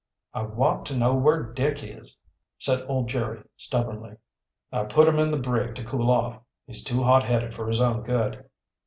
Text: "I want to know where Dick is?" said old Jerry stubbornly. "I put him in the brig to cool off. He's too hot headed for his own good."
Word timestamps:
"I 0.33 0.41
want 0.41 0.87
to 0.87 0.97
know 0.97 1.13
where 1.13 1.43
Dick 1.43 1.83
is?" 1.83 2.19
said 2.57 2.83
old 2.89 3.07
Jerry 3.07 3.43
stubbornly. 3.55 4.15
"I 4.71 4.85
put 4.85 5.07
him 5.07 5.19
in 5.19 5.29
the 5.29 5.37
brig 5.37 5.75
to 5.75 5.83
cool 5.83 6.09
off. 6.09 6.41
He's 6.65 6.83
too 6.83 7.03
hot 7.03 7.21
headed 7.21 7.53
for 7.53 7.67
his 7.67 7.79
own 7.79 8.01
good." 8.01 8.43